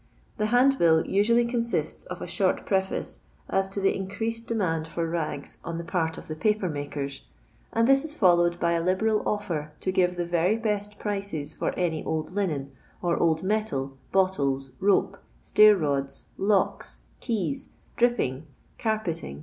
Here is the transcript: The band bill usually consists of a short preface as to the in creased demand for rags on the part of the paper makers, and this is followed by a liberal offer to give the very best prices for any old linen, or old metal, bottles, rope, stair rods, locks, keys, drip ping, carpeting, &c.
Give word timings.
The 0.39 0.47
band 0.47 0.79
bill 0.79 1.05
usually 1.05 1.45
consists 1.45 2.05
of 2.05 2.23
a 2.23 2.25
short 2.25 2.65
preface 2.65 3.19
as 3.47 3.69
to 3.69 3.79
the 3.79 3.95
in 3.95 4.07
creased 4.07 4.47
demand 4.47 4.87
for 4.87 5.05
rags 5.07 5.59
on 5.63 5.77
the 5.77 5.83
part 5.83 6.17
of 6.17 6.27
the 6.27 6.35
paper 6.35 6.67
makers, 6.69 7.21
and 7.71 7.87
this 7.87 8.03
is 8.03 8.15
followed 8.15 8.59
by 8.59 8.71
a 8.71 8.81
liberal 8.81 9.21
offer 9.29 9.73
to 9.79 9.91
give 9.91 10.15
the 10.17 10.25
very 10.25 10.57
best 10.57 10.97
prices 10.97 11.53
for 11.53 11.71
any 11.77 12.03
old 12.03 12.31
linen, 12.31 12.71
or 13.03 13.15
old 13.15 13.43
metal, 13.43 13.95
bottles, 14.11 14.71
rope, 14.79 15.19
stair 15.39 15.77
rods, 15.77 16.25
locks, 16.35 17.01
keys, 17.19 17.69
drip 17.95 18.17
ping, 18.17 18.47
carpeting, 18.79 19.37
&c. 19.37 19.39